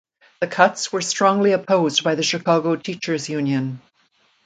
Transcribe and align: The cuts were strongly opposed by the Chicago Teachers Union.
The 0.39 0.47
cuts 0.47 0.91
were 0.91 1.03
strongly 1.03 1.51
opposed 1.51 2.03
by 2.03 2.15
the 2.15 2.23
Chicago 2.23 2.75
Teachers 2.75 3.29
Union. 3.29 3.83